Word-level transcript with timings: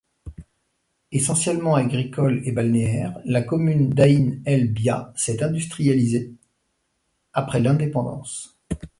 Essentiellement 1.11 1.75
agricole 1.75 2.41
et 2.43 2.51
balnéaire, 2.51 3.19
la 3.23 3.43
commune 3.43 3.91
d'Aïn 3.91 4.41
El 4.47 4.73
Bia 4.73 5.13
s’est 5.15 5.43
industrialisée 5.43 6.33
après 7.33 7.59
l’indépendance. 7.59 8.57